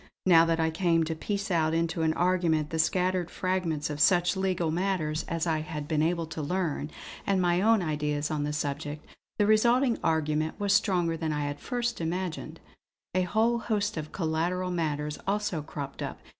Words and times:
Now 0.25 0.45
that 0.45 0.59
I 0.59 0.71
came 0.71 1.03
to 1.03 1.13
piece 1.13 1.51
out 1.51 1.75
into 1.75 2.01
an 2.01 2.15
argument 2.15 2.71
the 2.71 2.79
scattered 2.79 3.29
fragments 3.29 3.87
of 3.91 3.99
such 3.99 4.35
legal 4.35 4.71
matters 4.71 5.21
as 5.27 5.45
I 5.45 5.59
had 5.59 5.87
been 5.87 6.01
able 6.01 6.25
to 6.25 6.41
learn, 6.41 6.89
and 7.27 7.39
my 7.39 7.61
own 7.61 7.83
ideas 7.83 8.31
on 8.31 8.41
the 8.43 8.51
subject, 8.51 9.05
the 9.37 9.45
resulting 9.45 9.99
argument 10.03 10.59
was 10.59 10.73
stronger 10.73 11.15
than 11.17 11.31
I 11.31 11.41
had 11.41 11.57
at 11.57 11.61
first 11.61 12.01
imagined. 12.01 12.59
A 13.13 13.21
whole 13.29 13.59
host 13.59 13.95
of 13.95 14.11
collateral 14.11 14.71
matters 14.71 15.19
also 15.27 15.61
cropped 15.61 16.01
up. 16.01 16.17